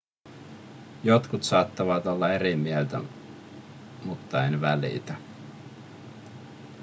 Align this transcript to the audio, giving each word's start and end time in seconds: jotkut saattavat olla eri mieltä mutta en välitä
jotkut 1.03 1.43
saattavat 1.43 2.07
olla 2.07 2.33
eri 2.33 2.55
mieltä 2.55 3.01
mutta 4.05 4.43
en 4.45 4.61
välitä 4.61 5.15